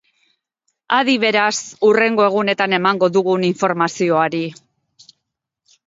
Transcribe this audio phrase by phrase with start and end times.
[0.99, 4.45] Adi, beraz, hurrengo egunetan emango dugun informazioari.